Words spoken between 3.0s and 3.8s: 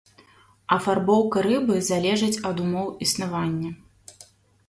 існавання.